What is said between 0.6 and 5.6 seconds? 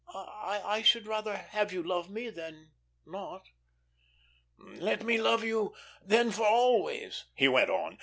should rather have you love me than not." "Let me love